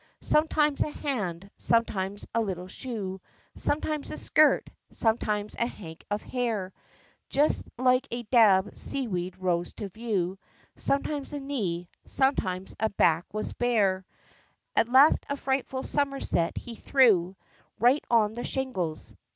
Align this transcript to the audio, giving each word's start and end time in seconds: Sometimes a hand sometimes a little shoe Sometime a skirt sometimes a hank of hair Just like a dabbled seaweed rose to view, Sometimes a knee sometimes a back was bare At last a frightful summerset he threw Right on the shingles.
Sometimes 0.23 0.81
a 0.81 0.89
hand 0.89 1.51
sometimes 1.59 2.25
a 2.33 2.41
little 2.41 2.67
shoe 2.67 3.21
Sometime 3.55 4.01
a 4.09 4.17
skirt 4.17 4.67
sometimes 4.89 5.53
a 5.59 5.67
hank 5.67 6.03
of 6.09 6.23
hair 6.23 6.73
Just 7.29 7.67
like 7.77 8.07
a 8.09 8.23
dabbled 8.23 8.75
seaweed 8.79 9.37
rose 9.37 9.73
to 9.73 9.89
view, 9.89 10.39
Sometimes 10.75 11.33
a 11.33 11.39
knee 11.39 11.87
sometimes 12.03 12.75
a 12.79 12.89
back 12.89 13.31
was 13.31 13.53
bare 13.53 14.03
At 14.75 14.89
last 14.89 15.23
a 15.29 15.37
frightful 15.37 15.83
summerset 15.83 16.57
he 16.57 16.73
threw 16.73 17.35
Right 17.77 18.03
on 18.09 18.33
the 18.33 18.43
shingles. 18.43 19.13